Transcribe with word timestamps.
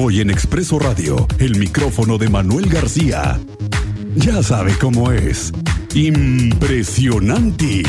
Hoy 0.00 0.20
en 0.20 0.30
Expreso 0.30 0.78
Radio, 0.78 1.26
el 1.40 1.58
micrófono 1.58 2.18
de 2.18 2.28
Manuel 2.28 2.68
García. 2.68 3.40
Ya 4.14 4.44
sabe 4.44 4.72
cómo 4.80 5.10
es. 5.10 5.52
Impresionante. 5.92 7.82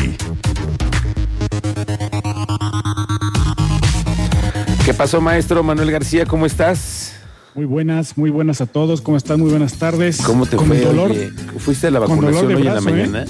¿Qué 4.84 4.94
pasó, 4.96 5.22
maestro 5.22 5.62
Manuel 5.62 5.92
García? 5.92 6.26
¿Cómo 6.26 6.48
estás? 6.48 7.14
Muy 7.54 7.66
buenas, 7.66 8.18
muy 8.18 8.32
buenas 8.32 8.60
a 8.62 8.66
todos. 8.66 9.02
¿Cómo 9.02 9.16
están? 9.16 9.40
Muy 9.40 9.52
buenas 9.52 9.76
tardes. 9.76 10.18
¿Cómo 10.18 10.48
te 10.48 10.58
Con 10.58 10.66
fue? 10.66 10.82
dolor. 10.82 11.12
oye? 11.12 11.30
¿Fuiste 11.60 11.86
a 11.86 11.92
la 11.92 12.00
vacunación 12.00 12.56
hoy 12.56 12.66
en 12.66 13.14
la 13.14 13.22
¿eh? 13.22 13.26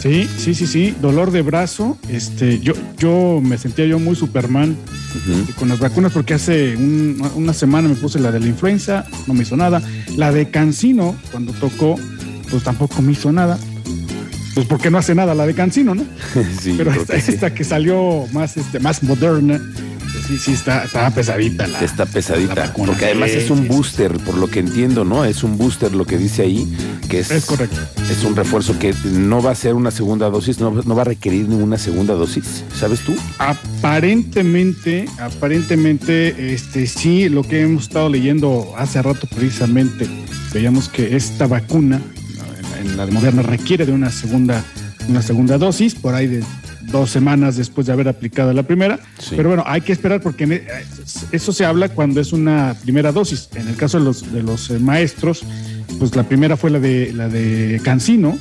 Sí, 0.00 0.28
sí, 0.38 0.54
sí, 0.54 0.66
sí. 0.66 0.94
Dolor 1.02 1.30
de 1.30 1.42
brazo. 1.42 1.98
Este, 2.08 2.60
yo, 2.60 2.72
yo 2.98 3.40
me 3.42 3.58
sentía 3.58 3.84
yo 3.86 3.98
muy 3.98 4.14
Superman 4.14 4.76
con 5.58 5.68
las 5.68 5.78
vacunas 5.80 6.12
porque 6.12 6.34
hace 6.34 6.76
un- 6.76 7.20
una 7.34 7.52
semana 7.52 7.88
me 7.88 7.94
puse 7.96 8.18
la 8.20 8.30
de 8.30 8.40
la 8.40 8.46
influenza, 8.46 9.04
no 9.26 9.34
me 9.34 9.42
hizo 9.42 9.56
nada. 9.56 9.82
La 10.16 10.30
de 10.32 10.50
Cancino, 10.50 11.16
cuando 11.32 11.52
tocó, 11.52 11.96
pues 12.50 12.62
tampoco 12.62 13.02
me 13.02 13.12
hizo 13.12 13.32
nada. 13.32 13.58
Pues 14.54 14.66
porque 14.66 14.90
no 14.90 14.98
hace 14.98 15.14
nada 15.14 15.34
la 15.34 15.46
de 15.46 15.54
Cancino, 15.54 15.94
¿no? 15.94 16.04
Sí, 16.60 16.74
Pero 16.76 16.92
esta, 16.92 17.14
que 17.14 17.20
sí. 17.20 17.32
esta 17.32 17.54
que 17.54 17.64
salió 17.64 18.26
más, 18.32 18.56
este, 18.56 18.80
más 18.80 19.02
moderna, 19.02 19.60
pues 20.12 20.24
sí, 20.26 20.38
sí, 20.38 20.52
está, 20.52 20.84
está 20.84 21.10
pesadita 21.10 21.66
la. 21.66 21.80
Está 21.80 22.04
la 22.04 22.10
pesadita. 22.10 22.54
vacuna. 22.54 22.88
Porque 22.88 23.04
además 23.06 23.30
es 23.30 23.50
un 23.50 23.68
booster, 23.68 24.12
por 24.18 24.36
lo 24.36 24.48
que 24.48 24.58
entiendo, 24.60 25.04
¿no? 25.04 25.24
Es 25.24 25.42
un 25.44 25.56
booster 25.58 25.94
lo 25.94 26.04
que 26.06 26.18
dice 26.18 26.42
ahí, 26.42 26.66
que 27.08 27.20
es, 27.20 27.30
Es 27.30 27.46
correcto. 27.46 27.76
es 28.10 28.22
un 28.24 28.36
refuerzo 28.36 28.78
que 28.78 28.94
no 29.04 29.42
va 29.42 29.50
a 29.52 29.54
ser 29.54 29.74
una 29.74 29.90
segunda 29.90 30.28
dosis, 30.30 30.60
no, 30.60 30.70
no 30.70 30.94
va 30.94 31.02
a 31.02 31.06
requerir 31.06 31.48
ninguna 31.48 31.78
segunda 31.78 32.14
dosis. 32.14 32.62
¿Sabes 32.78 33.00
tú? 33.00 33.14
Aparentemente, 33.38 35.06
aparentemente, 35.18 36.52
este 36.54 36.86
sí, 36.86 37.28
lo 37.28 37.42
que 37.42 37.62
hemos 37.62 37.84
estado 37.84 38.08
leyendo 38.08 38.72
hace 38.76 39.02
rato 39.02 39.26
precisamente, 39.34 40.06
veíamos 40.52 40.88
que 40.88 41.16
esta 41.16 41.46
vacuna, 41.46 42.00
en, 42.80 42.96
la 42.96 43.06
de 43.06 43.12
Moderna, 43.12 43.42
requiere 43.42 43.86
de 43.86 43.92
una 43.92 44.10
segunda, 44.10 44.64
una 45.08 45.22
segunda 45.22 45.58
dosis, 45.58 45.94
por 45.94 46.14
ahí 46.14 46.26
de 46.26 46.44
dos 46.92 47.10
semanas 47.10 47.56
después 47.56 47.86
de 47.86 47.92
haber 47.92 48.08
aplicado 48.08 48.52
la 48.52 48.62
primera. 48.62 48.98
Sí. 49.18 49.34
Pero 49.36 49.48
bueno, 49.50 49.64
hay 49.66 49.80
que 49.82 49.92
esperar 49.92 50.20
porque 50.22 50.44
en- 50.44 50.62
eso 51.32 51.52
se 51.52 51.64
habla 51.64 51.88
cuando 51.90 52.20
es 52.20 52.32
una 52.32 52.74
primera 52.82 53.12
dosis. 53.12 53.48
En 53.54 53.68
el 53.68 53.76
caso 53.76 53.98
de 53.98 54.04
los, 54.04 54.32
de 54.32 54.42
los 54.42 54.70
eh, 54.70 54.78
maestros, 54.78 55.42
pues 55.98 56.14
la 56.16 56.22
primera 56.22 56.56
fue 56.56 56.70
la 56.70 56.78
de 56.80 57.12
la 57.12 57.28
de 57.28 57.80
Cancino, 57.82 58.38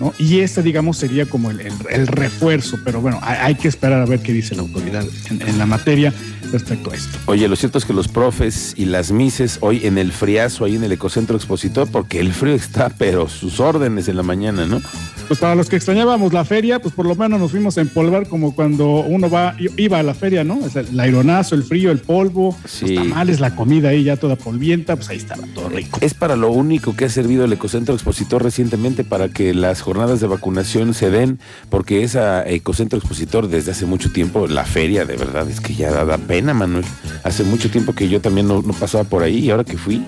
¿no? 0.00 0.12
Y 0.18 0.40
esta, 0.40 0.62
digamos, 0.62 0.96
sería 0.98 1.26
como 1.26 1.50
el, 1.50 1.60
el- 1.60 1.72
el 1.90 2.06
refuerzo, 2.06 2.78
pero 2.84 3.00
bueno, 3.00 3.18
hay, 3.22 3.36
hay 3.40 3.54
que 3.54 3.68
esperar 3.68 4.00
a 4.02 4.06
ver 4.06 4.20
qué 4.20 4.32
dice 4.32 4.54
la 4.54 4.62
autoridad 4.62 5.04
en, 5.30 5.42
en 5.42 5.58
la 5.58 5.66
materia 5.66 6.12
respecto 6.52 6.90
a 6.92 6.94
esto. 6.96 7.18
Oye, 7.26 7.48
lo 7.48 7.56
cierto 7.56 7.78
es 7.78 7.84
que 7.84 7.92
los 7.92 8.08
profes 8.08 8.72
y 8.76 8.84
las 8.86 9.10
mises 9.12 9.58
hoy 9.60 9.86
en 9.86 9.98
el 9.98 10.12
friazo, 10.12 10.64
ahí 10.64 10.76
en 10.76 10.84
el 10.84 10.92
ecocentro 10.92 11.36
expositor, 11.36 11.88
porque 11.90 12.20
el 12.20 12.32
frío 12.32 12.54
está, 12.54 12.88
pero 12.90 13.28
sus 13.28 13.60
órdenes 13.60 14.08
en 14.08 14.16
la 14.16 14.22
mañana, 14.22 14.66
¿no? 14.66 14.80
Pues 15.28 15.40
para 15.40 15.56
los 15.56 15.68
que 15.68 15.74
extrañábamos 15.74 16.32
la 16.32 16.44
feria, 16.44 16.78
pues 16.78 16.94
por 16.94 17.04
lo 17.04 17.16
menos 17.16 17.40
nos 17.40 17.50
fuimos 17.50 17.76
a 17.78 17.80
empolvar 17.80 18.28
como 18.28 18.54
cuando 18.54 19.00
uno 19.00 19.28
va, 19.28 19.56
iba 19.76 19.98
a 19.98 20.02
la 20.04 20.14
feria, 20.14 20.44
¿no? 20.44 20.58
O 20.60 20.68
sea, 20.70 20.82
el 20.82 20.98
aeronazo, 21.00 21.56
el 21.56 21.64
frío, 21.64 21.90
el 21.90 21.98
polvo, 21.98 22.56
Sí. 22.64 22.94
los 22.94 23.02
tamales, 23.08 23.40
la 23.40 23.56
comida 23.56 23.88
ahí 23.88 24.04
ya 24.04 24.16
toda 24.16 24.36
polvienta, 24.36 24.94
pues 24.94 25.08
ahí 25.08 25.16
estaba 25.16 25.42
todo 25.52 25.68
rico. 25.68 25.98
Es 26.00 26.14
para 26.14 26.36
lo 26.36 26.52
único 26.52 26.94
que 26.94 27.06
ha 27.06 27.08
servido 27.08 27.44
el 27.44 27.52
ecocentro 27.52 27.92
expositor 27.94 28.40
recientemente 28.42 29.02
para 29.02 29.28
que 29.28 29.52
las 29.52 29.80
jornadas 29.80 30.20
de 30.20 30.28
vacunación 30.28 30.94
se 30.94 31.10
den, 31.10 31.40
porque 31.70 32.04
esa 32.04 32.48
ecocentro 32.48 32.96
expositor 32.98 33.48
desde 33.48 33.72
hace 33.72 33.84
mucho 33.84 34.12
tiempo, 34.12 34.46
la 34.46 34.64
feria 34.64 35.04
de 35.04 35.16
verdad 35.16 35.50
es 35.50 35.60
que 35.60 35.74
ya 35.74 35.90
da, 35.90 36.04
da 36.04 36.18
pena, 36.18 36.54
Manuel. 36.54 36.84
Hace 37.24 37.42
mucho 37.42 37.68
tiempo 37.68 37.94
que 37.94 38.08
yo 38.08 38.20
también 38.20 38.46
no, 38.46 38.62
no 38.62 38.72
pasaba 38.74 39.02
por 39.02 39.24
ahí 39.24 39.38
y 39.38 39.50
ahora 39.50 39.64
que 39.64 39.76
fui, 39.76 40.04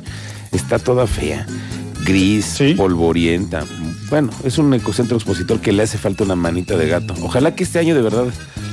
está 0.53 0.79
toda 0.79 1.09
fea, 1.09 1.45
gris, 2.05 2.45
Sí. 2.45 2.75
polvorienta. 2.75 3.65
Bueno, 4.11 4.31
es 4.43 4.57
un 4.59 4.73
ecocentro 4.73 5.17
expositor 5.17 5.61
que 5.61 5.73
le 5.73 5.83
hace 5.83 5.99
falta 5.99 6.25
una 6.25 6.35
manita 6.35 6.77
de 6.77 6.89
gato. 6.89 7.15
Ojalá 7.23 7.55
que 7.55 7.65
este 7.65 7.79
año 7.79 7.95
de 7.95 8.01
verdad 8.03 8.25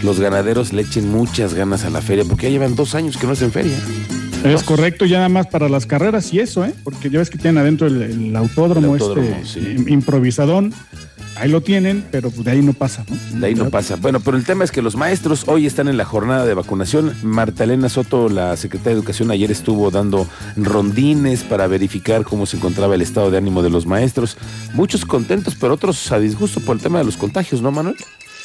los 0.01 0.19
ganaderos 0.19 0.71
le 0.71 0.83
echen 0.83 1.09
muchas 1.11 1.53
ganas 1.53 1.83
a 1.83 1.89
la 1.89 2.01
feria, 2.01 2.23
porque 2.23 2.43
ya 2.45 2.51
llevan 2.51 2.75
dos 2.75 2.95
años 2.95 3.17
que 3.17 3.25
no 3.27 3.33
hacen 3.33 3.51
feria. 3.51 3.77
Es 4.45 4.63
correcto, 4.63 5.05
ya 5.05 5.17
nada 5.17 5.29
más 5.29 5.47
para 5.47 5.67
las 5.69 5.85
carreras 5.87 6.31
y 6.31 6.39
eso, 6.39 6.63
¿eh? 6.63 6.73
Porque 6.83 7.09
ya 7.09 7.19
ves 7.19 7.29
que 7.31 7.37
tienen 7.37 7.57
adentro 7.57 7.87
el, 7.87 8.01
el 8.01 8.35
autódromo, 8.35 8.95
El 8.95 9.01
autódromo, 9.01 9.27
este 9.43 9.59
sí. 9.61 9.75
im- 9.75 9.89
improvisadón. 9.91 10.73
Ahí 11.35 11.49
lo 11.49 11.61
tienen, 11.61 12.05
pero 12.11 12.29
de 12.29 12.51
ahí 12.51 12.61
no 12.61 12.73
pasa, 12.73 13.05
¿no? 13.09 13.39
De 13.39 13.47
ahí 13.47 13.55
no 13.55 13.69
pasa. 13.69 13.97
Bueno, 13.97 14.19
pero 14.21 14.37
el 14.37 14.45
tema 14.45 14.63
es 14.63 14.71
que 14.71 14.81
los 14.81 14.95
maestros 14.95 15.43
hoy 15.47 15.65
están 15.65 15.87
en 15.87 15.97
la 15.97 16.05
jornada 16.05 16.45
de 16.45 16.53
vacunación. 16.53 17.13
Marta 17.23 17.65
Elena 17.65 17.89
Soto, 17.89 18.29
la 18.29 18.55
secretaria 18.55 18.93
de 18.93 18.99
Educación, 18.99 19.31
ayer 19.31 19.51
estuvo 19.51 19.91
dando 19.91 20.27
rondines 20.55 21.43
para 21.43 21.67
verificar 21.67 22.23
cómo 22.23 22.45
se 22.45 22.57
encontraba 22.57 22.95
el 22.95 23.01
estado 23.01 23.31
de 23.31 23.37
ánimo 23.37 23.61
de 23.61 23.69
los 23.69 23.85
maestros. 23.85 24.37
Muchos 24.73 25.05
contentos, 25.05 25.55
pero 25.59 25.73
otros 25.73 26.11
a 26.11 26.19
disgusto 26.19 26.61
por 26.61 26.77
el 26.77 26.81
tema 26.81 26.99
de 26.99 27.05
los 27.05 27.17
contagios, 27.17 27.61
¿no, 27.61 27.71
Manuel? 27.71 27.97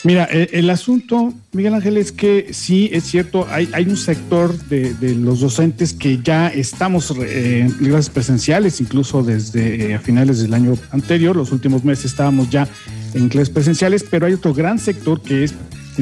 Mira, 0.02 0.26
eh, 0.30 0.48
el 0.52 0.70
asunto, 0.70 1.34
Miguel 1.52 1.74
Ángel, 1.74 1.98
es 1.98 2.10
que 2.10 2.48
sí, 2.52 2.88
es 2.90 3.04
cierto, 3.04 3.46
hay, 3.50 3.68
hay 3.72 3.84
un 3.84 3.98
sector 3.98 4.56
de, 4.66 4.94
de 4.94 5.14
los 5.14 5.40
docentes 5.40 5.92
que 5.92 6.20
ya 6.22 6.48
estamos 6.48 7.12
eh, 7.18 7.60
en 7.60 7.70
clases 7.72 8.08
presenciales, 8.08 8.80
incluso 8.80 9.22
desde 9.22 9.90
eh, 9.90 9.94
a 9.94 10.00
finales 10.00 10.40
del 10.40 10.54
año 10.54 10.74
anterior, 10.90 11.36
los 11.36 11.52
últimos 11.52 11.84
meses 11.84 12.06
estábamos 12.06 12.48
ya 12.48 12.66
en 13.12 13.28
clases 13.28 13.50
presenciales, 13.50 14.02
pero 14.10 14.24
hay 14.24 14.32
otro 14.32 14.54
gran 14.54 14.78
sector 14.78 15.20
que 15.20 15.44
es 15.44 15.54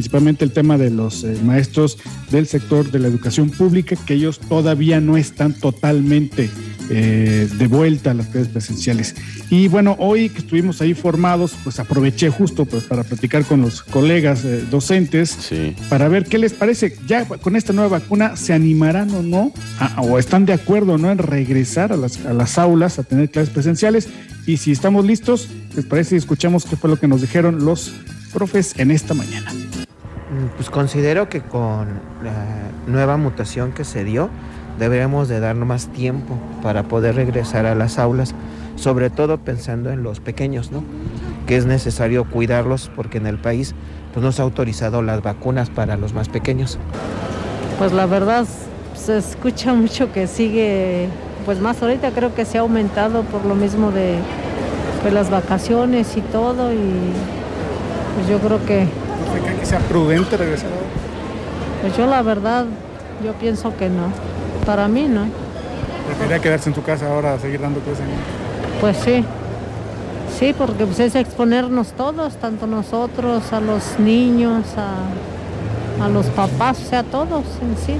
principalmente 0.02 0.44
el 0.44 0.52
tema 0.52 0.78
de 0.78 0.90
los 0.90 1.24
eh, 1.24 1.36
maestros 1.44 1.98
del 2.30 2.46
sector 2.46 2.88
de 2.92 3.00
la 3.00 3.08
educación 3.08 3.50
pública, 3.50 3.96
que 4.06 4.14
ellos 4.14 4.38
todavía 4.38 5.00
no 5.00 5.16
están 5.16 5.54
totalmente 5.54 6.48
eh, 6.88 7.48
de 7.58 7.66
vuelta 7.66 8.12
a 8.12 8.14
las 8.14 8.28
clases 8.28 8.46
presenciales. 8.48 9.16
Y 9.50 9.66
bueno, 9.66 9.96
hoy 9.98 10.28
que 10.28 10.38
estuvimos 10.38 10.80
ahí 10.80 10.94
formados, 10.94 11.56
pues 11.64 11.80
aproveché 11.80 12.30
justo 12.30 12.64
pues, 12.64 12.84
para 12.84 13.02
platicar 13.02 13.44
con 13.44 13.60
los 13.60 13.82
colegas 13.82 14.44
eh, 14.44 14.62
docentes 14.70 15.36
Sí. 15.40 15.74
para 15.88 16.06
ver 16.06 16.26
qué 16.26 16.38
les 16.38 16.52
parece. 16.52 16.96
Ya 17.08 17.24
con 17.24 17.56
esta 17.56 17.72
nueva 17.72 17.98
vacuna, 17.98 18.36
¿se 18.36 18.52
animarán 18.52 19.10
o 19.16 19.22
no? 19.24 19.52
a- 19.80 20.00
o 20.02 20.20
están 20.20 20.46
de 20.46 20.52
acuerdo 20.52 20.92
o 20.92 20.98
no 20.98 21.10
en 21.10 21.18
regresar 21.18 21.92
a 21.92 21.96
las, 21.96 22.24
a 22.24 22.32
las 22.34 22.56
aulas 22.56 23.00
a 23.00 23.02
tener 23.02 23.30
clases 23.30 23.50
presenciales. 23.52 24.06
Y 24.46 24.58
si 24.58 24.70
estamos 24.70 25.04
listos, 25.04 25.48
¿les 25.74 25.84
parece 25.84 26.16
escuchamos 26.16 26.64
qué 26.66 26.76
fue 26.76 26.88
lo 26.88 27.00
que 27.00 27.08
nos 27.08 27.20
dijeron 27.20 27.64
los 27.64 27.92
profes 28.32 28.74
en 28.78 28.90
esta 28.90 29.12
mañana? 29.14 29.50
Pues 30.56 30.70
considero 30.70 31.28
que 31.28 31.40
con 31.40 31.88
la 32.22 32.44
nueva 32.86 33.16
mutación 33.16 33.72
que 33.72 33.84
se 33.84 34.04
dio, 34.04 34.28
deberíamos 34.78 35.28
de 35.28 35.40
darnos 35.40 35.68
más 35.68 35.88
tiempo 35.88 36.34
para 36.62 36.84
poder 36.84 37.16
regresar 37.16 37.66
a 37.66 37.74
las 37.74 37.98
aulas, 37.98 38.34
sobre 38.76 39.10
todo 39.10 39.38
pensando 39.38 39.90
en 39.90 40.02
los 40.02 40.20
pequeños, 40.20 40.70
¿no? 40.70 40.84
Que 41.46 41.56
es 41.56 41.66
necesario 41.66 42.24
cuidarlos 42.24 42.90
porque 42.94 43.18
en 43.18 43.26
el 43.26 43.38
país 43.38 43.74
pues, 44.12 44.24
no 44.24 44.32
se 44.32 44.42
ha 44.42 44.44
autorizado 44.44 45.02
las 45.02 45.22
vacunas 45.22 45.70
para 45.70 45.96
los 45.96 46.12
más 46.12 46.28
pequeños. 46.28 46.78
Pues 47.78 47.92
la 47.92 48.06
verdad 48.06 48.46
se 48.94 49.18
escucha 49.18 49.74
mucho 49.74 50.12
que 50.12 50.26
sigue, 50.26 51.08
pues 51.44 51.60
más 51.60 51.80
ahorita 51.82 52.10
creo 52.10 52.34
que 52.34 52.44
se 52.44 52.58
ha 52.58 52.62
aumentado 52.62 53.22
por 53.22 53.44
lo 53.44 53.54
mismo 53.54 53.92
de 53.92 54.16
pues, 55.02 55.14
las 55.14 55.30
vacaciones 55.30 56.16
y 56.16 56.20
todo 56.20 56.72
y 56.72 56.76
pues 58.16 58.28
yo 58.28 58.38
creo 58.40 58.64
que, 58.66 58.86
¿Cree 59.32 59.56
que 59.58 59.66
sea 59.66 59.78
prudente 59.80 60.36
regresar 60.36 60.70
pues 61.80 61.96
yo 61.96 62.06
la 62.06 62.22
verdad, 62.22 62.66
yo 63.24 63.32
pienso 63.34 63.76
que 63.76 63.88
no. 63.88 64.12
Para 64.66 64.88
mí 64.88 65.06
no. 65.08 65.26
Preferiría 66.06 66.40
quedarse 66.40 66.70
en 66.70 66.74
tu 66.74 66.82
casa 66.82 67.08
ahora 67.08 67.34
a 67.34 67.38
seguir 67.38 67.60
dando 67.60 67.80
clases. 67.80 68.04
Pues 68.80 68.96
sí. 68.96 69.24
Sí, 70.38 70.54
porque 70.56 70.84
pues 70.84 71.00
es 71.00 71.14
exponernos 71.14 71.92
todos, 71.92 72.36
tanto 72.36 72.66
nosotros, 72.66 73.52
a 73.52 73.60
los 73.60 73.98
niños, 73.98 74.64
a, 74.76 76.04
a 76.04 76.08
los 76.08 76.26
papás, 76.26 76.80
o 76.80 76.84
sea, 76.84 77.02
todos 77.02 77.44
en 77.62 77.76
sí. 77.76 77.94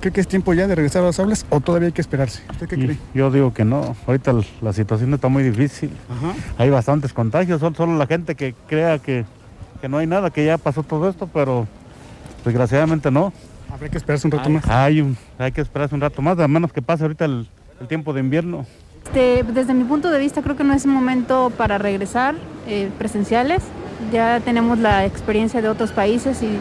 ¿Cree 0.00 0.12
que 0.12 0.20
es 0.20 0.28
tiempo 0.28 0.54
ya 0.54 0.66
de 0.66 0.74
regresar 0.74 1.02
a 1.02 1.06
las 1.06 1.18
aulas 1.18 1.46
o 1.50 1.60
todavía 1.60 1.86
hay 1.86 1.92
que 1.92 2.00
esperarse? 2.00 2.42
¿Usted 2.50 2.68
qué 2.68 2.76
cree? 2.76 2.98
Yo 3.14 3.30
digo 3.30 3.52
que 3.52 3.64
no, 3.64 3.96
ahorita 4.06 4.34
la 4.60 4.72
situación 4.72 5.12
está 5.14 5.28
muy 5.28 5.42
difícil. 5.42 5.90
Ajá. 6.08 6.34
Hay 6.58 6.70
bastantes 6.70 7.12
contagios, 7.12 7.60
solo, 7.60 7.74
solo 7.74 7.96
la 7.96 8.06
gente 8.06 8.34
que 8.34 8.54
crea 8.68 8.98
que, 8.98 9.24
que 9.76 9.88
no 9.88 9.98
hay 9.98 10.06
nada, 10.06 10.30
que 10.30 10.44
ya 10.44 10.58
pasó 10.58 10.82
todo 10.82 11.08
esto, 11.08 11.28
pero 11.32 11.66
desgraciadamente 12.44 13.10
no. 13.10 13.32
Habrá 13.72 13.88
que 13.88 13.98
esperarse 13.98 14.26
un 14.26 14.30
rato 14.32 14.48
Hay, 14.48 14.54
más. 14.54 14.68
hay, 14.68 15.00
un- 15.00 15.16
hay 15.38 15.52
que 15.52 15.60
esperarse 15.60 15.94
un 15.94 16.00
rato 16.00 16.22
más, 16.22 16.38
a 16.38 16.48
menos 16.48 16.72
que 16.72 16.82
pase 16.82 17.02
ahorita 17.04 17.24
el, 17.24 17.46
el 17.80 17.86
tiempo 17.88 18.12
de 18.12 18.20
invierno. 18.20 18.64
Este, 19.04 19.42
desde 19.44 19.74
mi 19.74 19.84
punto 19.84 20.10
de 20.10 20.18
vista 20.18 20.42
creo 20.42 20.56
que 20.56 20.64
no 20.64 20.72
es 20.74 20.84
un 20.84 20.92
momento 20.92 21.52
para 21.56 21.78
regresar 21.78 22.34
eh, 22.66 22.90
presenciales. 22.98 23.62
Ya 24.12 24.40
tenemos 24.40 24.78
la 24.78 25.04
experiencia 25.04 25.62
de 25.62 25.68
otros 25.68 25.92
países 25.92 26.42
y, 26.42 26.58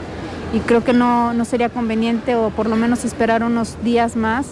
y 0.55 0.59
creo 0.61 0.83
que 0.83 0.93
no, 0.93 1.33
no 1.33 1.43
sería 1.45 1.69
conveniente 1.69 2.35
o 2.35 2.49
por 2.49 2.67
lo 2.67 2.75
menos 2.75 3.03
esperar 3.05 3.43
unos 3.43 3.77
días 3.83 4.15
más 4.15 4.47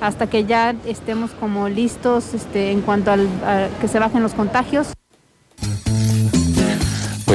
hasta 0.00 0.28
que 0.28 0.44
ya 0.44 0.74
estemos 0.86 1.30
como 1.32 1.68
listos 1.68 2.34
este, 2.34 2.70
en 2.70 2.80
cuanto 2.82 3.10
al, 3.12 3.26
a 3.44 3.68
que 3.80 3.88
se 3.88 3.98
bajen 3.98 4.22
los 4.22 4.32
contagios. 4.34 4.92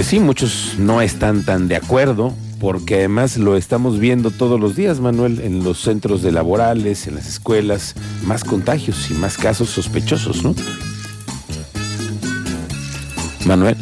Pues 0.04 0.10
sí, 0.10 0.20
muchos 0.20 0.76
no 0.80 1.02
están 1.02 1.46
tan 1.46 1.70
de 1.70 1.78
acuerdo, 1.78 2.34
porque 2.60 2.96
además 2.96 3.38
lo 3.38 3.56
estamos 3.56 4.00
viendo 4.00 4.32
todos 4.32 4.60
los 4.60 4.76
días, 4.76 5.00
Manuel, 5.00 5.40
en 5.40 5.64
los 5.64 5.80
centros 5.80 6.22
de 6.22 6.34
laborales, 6.34 7.08
en 7.08 7.16
las 7.16 7.26
escuelas, 7.26 7.96
más 8.26 8.44
contagios 8.44 9.10
y 9.10 9.14
más 9.14 9.38
casos 9.38 9.70
sospechosos, 9.70 10.44
¿no? 10.44 10.56
Manuel, 13.46 13.78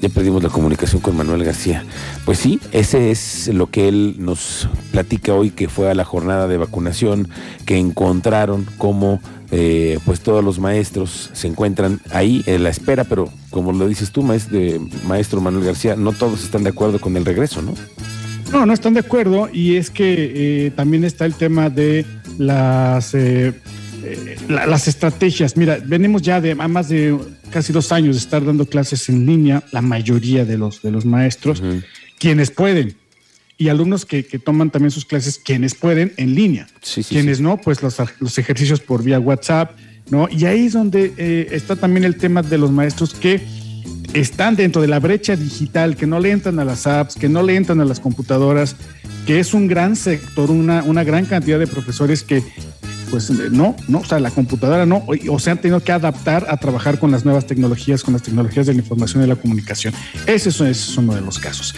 ya 0.00 0.08
perdimos 0.08 0.42
la 0.42 0.48
comunicación 0.48 1.00
con 1.00 1.16
Manuel 1.16 1.44
García. 1.44 1.84
Pues 2.24 2.38
sí, 2.38 2.60
ese 2.72 3.10
es 3.10 3.48
lo 3.48 3.68
que 3.68 3.88
él 3.88 4.16
nos 4.18 4.68
platica 4.92 5.34
hoy, 5.34 5.50
que 5.50 5.68
fue 5.68 5.90
a 5.90 5.94
la 5.94 6.04
jornada 6.04 6.48
de 6.48 6.56
vacunación, 6.56 7.28
que 7.64 7.78
encontraron 7.78 8.66
cómo 8.78 9.20
eh, 9.50 9.98
pues 10.04 10.20
todos 10.20 10.44
los 10.44 10.58
maestros 10.58 11.30
se 11.32 11.46
encuentran 11.46 12.00
ahí 12.10 12.42
en 12.46 12.64
la 12.64 12.70
espera, 12.70 13.04
pero 13.04 13.30
como 13.50 13.72
lo 13.72 13.86
dices 13.86 14.10
tú, 14.10 14.22
maestro, 14.22 14.58
maestro 15.06 15.40
Manuel 15.40 15.64
García, 15.64 15.94
no 15.96 16.12
todos 16.12 16.42
están 16.42 16.64
de 16.64 16.70
acuerdo 16.70 17.00
con 17.00 17.16
el 17.16 17.24
regreso, 17.24 17.62
¿no? 17.62 17.74
No, 18.52 18.64
no 18.64 18.72
están 18.72 18.94
de 18.94 19.00
acuerdo 19.00 19.48
y 19.52 19.76
es 19.76 19.90
que 19.90 20.66
eh, 20.66 20.70
también 20.70 21.04
está 21.04 21.26
el 21.26 21.34
tema 21.34 21.68
de 21.68 22.06
las, 22.38 23.14
eh, 23.14 23.52
las 24.48 24.88
estrategias. 24.88 25.56
Mira, 25.56 25.78
venimos 25.84 26.22
ya 26.22 26.40
de 26.40 26.54
más 26.54 26.88
de 26.88 27.16
casi 27.50 27.72
dos 27.72 27.92
años 27.92 28.16
de 28.16 28.20
estar 28.20 28.44
dando 28.44 28.66
clases 28.66 29.08
en 29.08 29.26
línea, 29.26 29.62
la 29.72 29.82
mayoría 29.82 30.44
de 30.44 30.58
los, 30.58 30.82
de 30.82 30.90
los 30.90 31.04
maestros, 31.04 31.62
quienes 32.18 32.50
pueden, 32.50 32.96
y 33.58 33.68
alumnos 33.68 34.04
que, 34.04 34.22
toman 34.22 34.70
también 34.70 34.90
sus 34.90 35.04
clases, 35.04 35.38
quienes 35.38 35.74
pueden, 35.74 36.12
en 36.16 36.34
línea. 36.34 36.66
quienes 37.08 37.40
no, 37.40 37.56
pues 37.56 37.82
los, 37.82 37.96
los, 38.20 38.38
ejercicios 38.38 38.80
por 38.80 39.02
vía 39.02 39.18
WhatsApp, 39.18 39.76
¿no? 40.10 40.28
Y 40.30 40.44
ahí 40.44 40.66
es 40.66 40.74
donde 40.74 41.14
eh, 41.16 41.48
está 41.52 41.76
también 41.76 42.04
el 42.04 42.16
tema 42.16 42.42
de 42.42 42.58
los 42.58 42.70
maestros 42.70 43.14
que 43.14 43.40
están 44.12 44.56
dentro 44.56 44.82
de 44.82 44.88
la 44.88 44.98
brecha 44.98 45.36
digital, 45.36 45.96
que 45.96 46.06
no 46.06 46.20
le 46.20 46.30
entran 46.30 46.58
a 46.58 46.64
las 46.64 46.86
apps, 46.86 47.16
que 47.16 47.28
no 47.28 47.42
le 47.42 47.56
entran 47.56 47.80
a 47.80 47.84
las 47.84 48.00
computadoras, 48.00 48.76
que 49.26 49.40
es 49.40 49.54
un 49.54 49.66
gran 49.66 49.96
sector, 49.96 50.50
una, 50.50 50.82
una 50.82 51.04
gran 51.04 51.24
cantidad 51.26 51.58
de 51.58 51.66
profesores 51.66 52.22
que 52.22 52.42
pues 53.10 53.30
no, 53.30 53.76
no, 53.88 53.98
o 53.98 54.04
sea, 54.04 54.18
la 54.18 54.30
computadora 54.30 54.86
no, 54.86 55.04
o, 55.06 55.38
se 55.38 55.50
han 55.50 55.58
tenido 55.58 55.80
que 55.80 55.92
adaptar 55.92 56.46
a 56.48 56.56
trabajar 56.56 56.98
con 56.98 57.10
las 57.10 57.24
nuevas 57.24 57.46
tecnologías, 57.46 58.02
con 58.02 58.14
las 58.14 58.22
tecnologías 58.22 58.66
de 58.66 58.74
la 58.74 58.80
información 58.80 59.22
y 59.22 59.26
la 59.26 59.36
comunicación. 59.36 59.94
Ese 60.26 60.48
es, 60.48 60.96
uno 60.96 61.14
de 61.14 61.20
los 61.20 61.38
casos. 61.38 61.74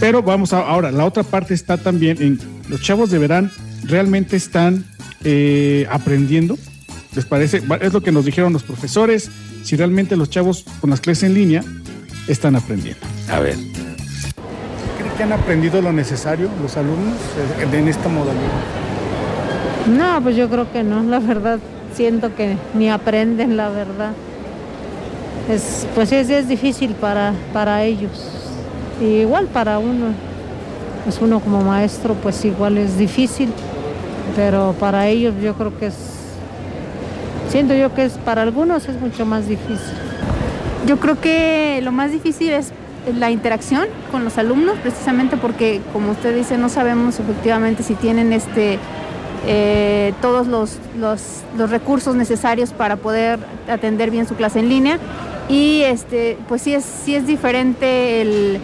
Pero 0.00 0.22
vamos 0.22 0.52
a, 0.52 0.60
ahora, 0.60 0.90
la 0.90 1.04
otra 1.04 1.22
parte 1.22 1.54
está 1.54 1.78
también 1.78 2.20
en 2.20 2.40
los 2.68 2.80
chavos 2.80 3.10
de 3.10 3.18
verán, 3.18 3.50
realmente 3.84 4.36
están 4.36 4.84
eh, 5.24 5.86
aprendiendo. 5.90 6.58
¿Les 7.14 7.24
parece? 7.24 7.62
Es 7.80 7.92
lo 7.92 8.02
que 8.02 8.12
nos 8.12 8.24
dijeron 8.24 8.52
los 8.52 8.62
profesores, 8.62 9.30
si 9.62 9.76
realmente 9.76 10.16
los 10.16 10.28
chavos 10.28 10.64
con 10.80 10.90
las 10.90 11.00
clases 11.00 11.24
en 11.24 11.34
línea 11.34 11.64
están 12.28 12.56
aprendiendo. 12.56 13.00
A 13.30 13.40
ver. 13.40 13.54
¿Creen 14.98 15.14
que 15.16 15.22
han 15.22 15.32
aprendido 15.32 15.80
lo 15.80 15.92
necesario 15.92 16.50
los 16.60 16.76
alumnos 16.76 17.16
en 17.72 17.88
esta 17.88 18.08
modalidad? 18.08 18.85
No, 19.86 20.20
pues 20.20 20.34
yo 20.34 20.48
creo 20.48 20.70
que 20.72 20.82
no, 20.82 21.02
la 21.02 21.20
verdad 21.20 21.58
siento 21.94 22.34
que 22.34 22.56
ni 22.74 22.90
aprenden 22.90 23.56
la 23.56 23.68
verdad. 23.68 24.12
Es, 25.48 25.86
pues 25.94 26.10
es, 26.10 26.48
difícil 26.48 26.92
para, 26.92 27.32
para 27.52 27.84
ellos. 27.84 28.10
igual 29.00 29.46
para 29.46 29.78
uno. 29.78 30.06
Pues 31.04 31.18
uno 31.20 31.38
como 31.38 31.60
maestro 31.60 32.14
pues 32.14 32.44
igual 32.44 32.78
es 32.78 32.98
difícil, 32.98 33.48
pero 34.34 34.74
para 34.80 35.06
ellos 35.06 35.34
yo 35.40 35.54
creo 35.54 35.78
que 35.78 35.86
es, 35.86 35.94
siento 37.48 37.74
yo 37.74 37.94
que 37.94 38.06
es 38.06 38.14
para 38.14 38.42
algunos 38.42 38.88
es 38.88 39.00
mucho 39.00 39.24
más 39.24 39.46
difícil. 39.46 39.94
Yo 40.84 40.98
creo 40.98 41.20
que 41.20 41.80
lo 41.84 41.92
más 41.92 42.10
difícil 42.10 42.50
es 42.50 42.72
la 43.16 43.30
interacción 43.30 43.86
con 44.10 44.24
los 44.24 44.36
alumnos, 44.36 44.78
precisamente 44.82 45.36
porque, 45.36 45.80
como 45.92 46.10
usted 46.10 46.34
dice, 46.34 46.58
no 46.58 46.68
sabemos 46.68 47.20
efectivamente 47.20 47.84
si 47.84 47.94
tienen 47.94 48.32
este 48.32 48.80
eh, 49.46 50.12
todos 50.20 50.46
los, 50.46 50.78
los, 50.98 51.70
recursos 51.70 52.14
necesarios 52.14 52.72
para 52.72 52.96
poder 52.96 53.38
atender 53.68 54.10
bien 54.10 54.26
su 54.26 54.34
clase 54.34 54.60
en 54.60 54.68
línea. 54.68 54.98
Y 55.48 55.82
este, 55.82 56.38
pues 56.48 56.62
sí 56.62 56.74
es, 56.74 56.84
sí 56.84 57.14
es 57.14 57.26
diferente 57.26 58.20
el, 58.20 58.60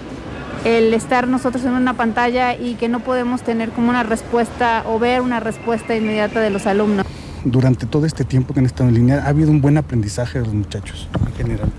el 0.64 0.94
estar 0.94 1.28
nosotros 1.28 1.64
en 1.64 1.72
una 1.72 1.94
pantalla 1.94 2.56
y 2.56 2.74
que 2.74 2.88
no 2.88 3.00
podemos 3.00 3.42
tener 3.42 3.70
como 3.70 3.90
una 3.90 4.02
respuesta 4.02 4.84
o 4.86 4.98
ver 4.98 5.20
una 5.20 5.40
respuesta 5.40 5.94
inmediata 5.94 6.40
de 6.40 6.50
los 6.50 6.66
alumnos. 6.66 7.06
Durante 7.44 7.86
todo 7.86 8.06
este 8.06 8.24
tiempo 8.24 8.54
que 8.54 8.60
han 8.60 8.66
estado 8.66 8.88
en 8.88 8.94
línea, 8.94 9.24
¿ha 9.24 9.28
habido 9.28 9.50
un 9.50 9.60
buen 9.60 9.76
aprendizaje 9.76 10.38
de 10.38 10.44
los 10.44 10.54
muchachos 10.54 11.08
en 11.26 11.34
general? 11.34 11.72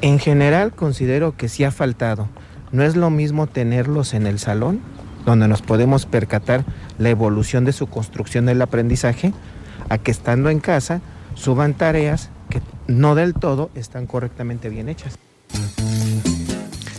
En 0.00 0.18
general 0.18 0.72
considero 0.72 1.36
que 1.36 1.48
sí 1.48 1.64
ha 1.64 1.70
faltado. 1.70 2.28
No 2.72 2.82
es 2.82 2.96
lo 2.96 3.10
mismo 3.10 3.46
tenerlos 3.46 4.14
en 4.14 4.26
el 4.26 4.38
salón 4.38 4.80
donde 5.24 5.48
nos 5.48 5.62
podemos 5.62 6.06
percatar 6.06 6.64
la 6.98 7.10
evolución 7.10 7.64
de 7.64 7.72
su 7.72 7.86
construcción 7.86 8.46
del 8.46 8.62
aprendizaje, 8.62 9.32
a 9.88 9.98
que 9.98 10.10
estando 10.10 10.50
en 10.50 10.60
casa 10.60 11.00
suban 11.34 11.74
tareas 11.74 12.30
que 12.48 12.60
no 12.86 13.14
del 13.14 13.34
todo 13.34 13.70
están 13.74 14.06
correctamente 14.06 14.68
bien 14.68 14.88
hechas. 14.88 15.18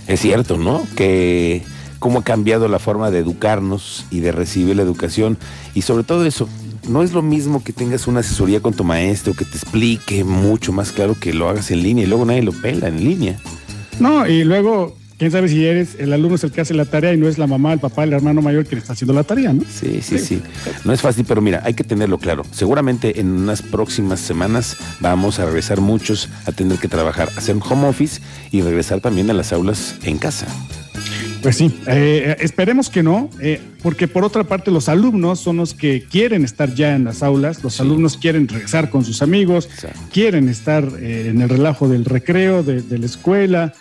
Es 0.07 0.19
cierto, 0.19 0.57
¿no? 0.57 0.83
Que 0.95 1.63
cómo 1.99 2.19
ha 2.19 2.23
cambiado 2.23 2.67
la 2.67 2.79
forma 2.79 3.11
de 3.11 3.19
educarnos 3.19 4.05
y 4.11 4.19
de 4.19 4.33
recibir 4.33 4.75
la 4.75 4.83
educación 4.83 5.37
y 5.73 5.83
sobre 5.83 6.03
todo 6.03 6.25
eso, 6.25 6.49
no 6.87 7.01
es 7.01 7.13
lo 7.13 7.21
mismo 7.21 7.63
que 7.63 7.71
tengas 7.71 8.07
una 8.07 8.19
asesoría 8.19 8.59
con 8.59 8.73
tu 8.73 8.83
maestro 8.83 9.33
que 9.33 9.45
te 9.45 9.57
explique 9.57 10.25
mucho 10.25 10.73
más 10.73 10.91
claro 10.91 11.15
que 11.17 11.33
lo 11.33 11.47
hagas 11.47 11.71
en 11.71 11.81
línea 11.81 12.03
y 12.03 12.07
luego 12.07 12.25
nadie 12.25 12.43
lo 12.43 12.51
pela 12.51 12.89
en 12.89 13.03
línea. 13.03 13.39
No, 13.99 14.27
y 14.27 14.43
luego 14.43 14.97
quién 15.17 15.31
sabe 15.31 15.47
si 15.47 15.65
eres 15.65 15.95
el 15.99 16.13
alumno 16.13 16.35
es 16.35 16.43
el 16.43 16.51
que 16.51 16.61
hace 16.61 16.73
la 16.73 16.85
tarea 16.85 17.13
y 17.13 17.17
no 17.17 17.27
es 17.27 17.37
la 17.37 17.47
mamá, 17.47 17.73
el 17.73 17.79
papá, 17.79 18.03
el 18.03 18.13
hermano 18.13 18.41
mayor 18.41 18.65
quien 18.65 18.79
está 18.79 18.93
haciendo 18.93 19.13
la 19.13 19.23
tarea, 19.23 19.53
¿no? 19.53 19.63
Sí, 19.69 20.01
sí, 20.01 20.19
sí. 20.19 20.41
No 20.85 20.93
es 20.93 21.01
fácil, 21.01 21.25
pero 21.27 21.41
mira, 21.41 21.61
hay 21.63 21.73
que 21.73 21.83
tenerlo 21.83 22.17
claro. 22.17 22.43
Seguramente 22.51 23.19
en 23.19 23.31
unas 23.31 23.61
próximas 23.61 24.19
semanas 24.19 24.77
vamos 24.99 25.39
a 25.39 25.45
regresar 25.45 25.81
muchos 25.81 26.29
a 26.45 26.51
tener 26.51 26.77
que 26.77 26.87
trabajar, 26.87 27.29
hacer 27.35 27.55
home 27.63 27.87
office 27.87 28.21
y 28.51 28.61
regresar 28.61 29.01
también 29.01 29.29
a 29.29 29.33
las 29.33 29.53
aulas 29.53 29.95
en 30.03 30.17
casa. 30.17 30.47
Pues 31.43 31.57
sí, 31.57 31.77
eh, 31.87 32.37
esperemos 32.39 32.89
que 32.89 33.03
no, 33.03 33.29
eh, 33.41 33.59
porque 33.81 34.07
por 34.07 34.23
otra 34.23 34.45
parte 34.45 34.71
los 34.71 34.87
alumnos 34.87 35.41
son 35.41 35.57
los 35.57 35.73
que 35.73 36.01
quieren 36.09 36.45
estar 36.45 36.73
ya 36.73 36.95
en 36.95 37.03
las 37.03 37.21
aulas, 37.21 37.61
los 37.61 37.81
alumnos 37.81 38.17
quieren 38.17 38.47
regresar 38.47 38.89
con 38.89 39.03
sus 39.03 39.21
amigos, 39.21 39.67
quieren 40.13 40.47
estar 40.47 40.87
eh, 41.01 41.27
en 41.27 41.41
el 41.41 41.49
relajo 41.49 41.89
del 41.89 42.05
recreo, 42.05 42.63
de 42.63 42.97
la 42.97 43.05
escuela, 43.05 43.73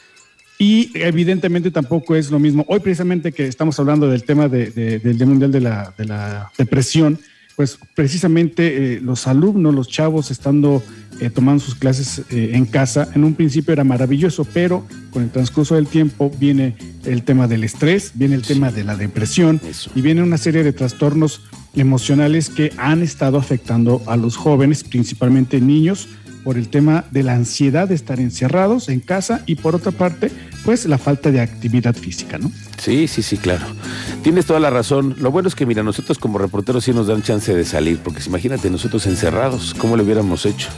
y 0.62 0.92
evidentemente 0.94 1.72
tampoco 1.72 2.14
es 2.14 2.30
lo 2.30 2.38
mismo. 2.38 2.64
Hoy 2.68 2.78
precisamente 2.78 3.32
que 3.32 3.48
estamos 3.48 3.80
hablando 3.80 4.08
del 4.08 4.22
tema 4.22 4.48
del 4.48 5.02
Día 5.02 5.26
Mundial 5.26 5.50
de 5.50 5.60
la, 5.60 6.52
Depresión, 6.56 7.18
pues 7.56 7.76
precisamente 7.96 8.94
eh, 8.94 9.00
los 9.00 9.26
alumnos, 9.26 9.74
los 9.74 9.88
chavos 9.88 10.30
estando 10.30 10.80
eh, 11.18 11.30
tomando 11.30 11.64
sus 11.64 11.74
clases 11.74 12.22
eh, 12.30 12.52
en 12.54 12.64
casa, 12.64 13.08
en 13.12 13.24
un 13.24 13.34
principio 13.34 13.72
era 13.72 13.82
maravilloso, 13.82 14.44
pero 14.44 14.86
con 15.10 15.24
el 15.24 15.30
transcurso 15.30 15.74
del 15.74 15.88
tiempo 15.88 16.30
viene 16.38 16.76
el 17.06 17.24
tema 17.24 17.48
del 17.48 17.64
estrés, 17.64 18.12
viene 18.14 18.36
el 18.36 18.42
tema 18.42 18.70
de 18.70 18.84
la 18.84 18.96
depresión 18.96 19.60
y 19.96 20.00
viene 20.00 20.22
una 20.22 20.38
serie 20.38 20.62
de 20.62 20.72
trastornos 20.72 21.42
emocionales 21.74 22.50
que 22.50 22.72
han 22.76 23.02
estado 23.02 23.36
afectando 23.36 24.00
a 24.06 24.16
los 24.16 24.36
jóvenes, 24.36 24.84
principalmente 24.84 25.60
niños, 25.60 26.06
por 26.44 26.56
el 26.56 26.68
tema 26.68 27.04
de 27.10 27.22
la 27.22 27.34
ansiedad 27.34 27.88
de 27.88 27.94
estar 27.94 28.20
encerrados 28.20 28.88
en 28.88 29.00
casa 29.00 29.42
y 29.46 29.56
por 29.56 29.74
otra 29.74 29.92
parte, 29.92 30.30
pues 30.64 30.86
la 30.86 30.98
falta 30.98 31.30
de 31.30 31.40
actividad 31.40 31.94
física, 31.94 32.38
¿no? 32.38 32.50
Sí, 32.78 33.08
sí, 33.08 33.22
sí, 33.22 33.36
claro. 33.36 33.64
Tienes 34.22 34.46
toda 34.46 34.60
la 34.60 34.70
razón. 34.70 35.14
Lo 35.18 35.30
bueno 35.30 35.48
es 35.48 35.54
que, 35.54 35.66
mira, 35.66 35.82
nosotros 35.82 36.18
como 36.18 36.38
reporteros 36.38 36.84
sí 36.84 36.92
nos 36.92 37.06
dan 37.06 37.22
chance 37.22 37.54
de 37.54 37.64
salir, 37.64 37.98
porque 37.98 38.22
imagínate 38.26 38.70
nosotros 38.70 39.06
encerrados, 39.06 39.74
¿cómo 39.74 39.96
lo 39.96 40.04
hubiéramos 40.04 40.46
hecho? 40.46 40.68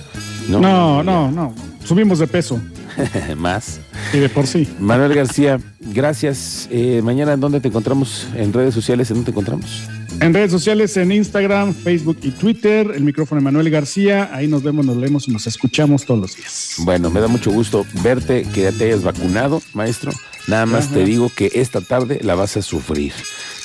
No, 0.48 0.60
no, 0.60 1.02
no, 1.02 1.30
no. 1.30 1.54
Subimos 1.84 2.18
de 2.18 2.26
peso. 2.26 2.60
Más. 3.36 3.80
Y 4.12 4.18
de 4.18 4.28
por 4.28 4.46
sí. 4.46 4.68
Manuel 4.78 5.14
García, 5.14 5.58
gracias. 5.80 6.68
Eh, 6.70 7.00
mañana, 7.02 7.32
¿en 7.32 7.40
dónde 7.40 7.60
te 7.60 7.68
encontramos? 7.68 8.28
En 8.34 8.52
redes 8.52 8.74
sociales, 8.74 9.10
¿en 9.10 9.16
dónde 9.16 9.26
te 9.26 9.30
encontramos? 9.32 9.88
En 10.20 10.32
redes 10.32 10.50
sociales, 10.50 10.96
en 10.96 11.12
Instagram, 11.12 11.74
Facebook 11.74 12.18
y 12.22 12.30
Twitter, 12.30 12.92
el 12.94 13.02
micrófono 13.02 13.40
de 13.40 13.44
Manuel 13.44 13.70
García. 13.70 14.30
Ahí 14.32 14.48
nos 14.48 14.62
vemos, 14.62 14.86
nos 14.86 14.96
leemos 14.96 15.28
y 15.28 15.32
nos 15.32 15.46
escuchamos 15.46 16.04
todos 16.04 16.20
los 16.20 16.36
días. 16.36 16.76
Bueno, 16.78 17.10
me 17.10 17.20
da 17.20 17.28
mucho 17.28 17.50
gusto 17.50 17.84
verte, 18.02 18.46
que 18.54 18.62
ya 18.62 18.72
te 18.72 18.84
hayas 18.84 19.02
vacunado, 19.02 19.62
maestro. 19.72 20.12
Nada 20.46 20.66
más 20.66 20.90
te 20.90 21.04
digo 21.04 21.30
que 21.34 21.50
esta 21.54 21.80
tarde 21.80 22.20
la 22.22 22.34
vas 22.34 22.56
a 22.56 22.62
sufrir, 22.62 23.12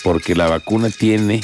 porque 0.03 0.35
la 0.35 0.47
vacuna 0.47 0.89
tiene 0.89 1.41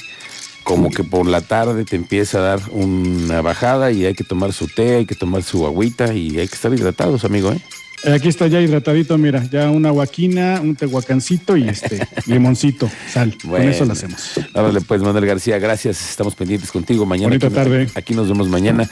como 0.63 0.89
que 0.89 1.03
por 1.03 1.27
la 1.27 1.41
tarde 1.41 1.85
te 1.85 1.95
empieza 1.95 2.39
a 2.39 2.41
dar 2.41 2.59
una 2.71 3.41
bajada 3.41 3.91
y 3.91 4.05
hay 4.05 4.15
que 4.15 4.24
tomar 4.24 4.51
su 4.51 4.67
té, 4.67 4.95
hay 4.95 5.05
que 5.05 5.13
tomar 5.13 5.43
su 5.43 5.65
agüita 5.65 6.13
y 6.13 6.39
hay 6.39 6.47
que 6.47 6.55
estar 6.55 6.74
hidratados, 6.74 7.24
amigo, 7.24 7.51
¿eh? 7.51 7.62
Eh, 8.05 8.13
aquí 8.13 8.29
está 8.29 8.47
ya 8.47 8.62
hidratadito, 8.62 9.17
mira, 9.17 9.43
ya 9.51 9.71
una 9.71 9.89
guaquina, 9.89 10.59
un 10.62 10.75
tehuacancito 10.75 11.57
y 11.57 11.67
este 11.67 12.07
limoncito, 12.27 12.89
sal. 13.09 13.35
Con 13.41 13.62
eso 13.62 13.85
lo 13.85 13.93
hacemos. 13.93 14.39
Órale, 14.53 14.81
pues 14.81 15.01
Manuel 15.01 15.25
García, 15.25 15.57
gracias. 15.57 16.09
Estamos 16.09 16.35
pendientes 16.35 16.71
contigo 16.71 17.05
mañana. 17.05 17.29
Bonita 17.29 17.50
tarde. 17.50 17.88
Aquí 17.95 18.13
nos 18.13 18.27
vemos 18.27 18.47
mañana. 18.47 18.89